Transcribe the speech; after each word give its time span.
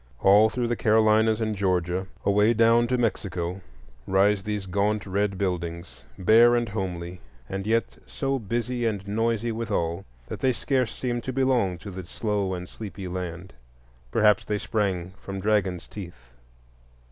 All 0.21 0.49
through 0.49 0.67
the 0.67 0.75
Carolinas 0.75 1.41
and 1.41 1.55
Georgia, 1.55 2.07
away 2.25 2.55
down 2.55 2.87
to 2.87 2.97
Mexico, 2.97 3.61
rise 4.07 4.41
these 4.41 4.65
gaunt 4.65 5.05
red 5.05 5.37
buildings, 5.37 6.05
bare 6.17 6.55
and 6.55 6.67
homely, 6.69 7.21
and 7.47 7.67
yet 7.67 7.99
so 8.07 8.39
busy 8.39 8.83
and 8.87 9.07
noisy 9.07 9.51
withal 9.51 10.03
that 10.25 10.39
they 10.39 10.53
scarce 10.53 10.91
seem 10.97 11.21
to 11.21 11.31
belong 11.31 11.77
to 11.77 11.91
the 11.91 12.03
slow 12.03 12.55
and 12.55 12.67
sleepy 12.67 13.07
land. 13.07 13.53
Perhaps 14.09 14.45
they 14.45 14.57
sprang 14.57 15.13
from 15.19 15.39
dragons' 15.39 15.87
teeth. 15.87 16.33